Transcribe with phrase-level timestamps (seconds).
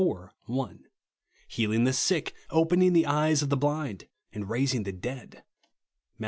[0.47, 0.83] 1);
[1.47, 5.43] healing the sick, opening the eyes of the blind, and raising the dead
[6.17, 6.19] (Matt.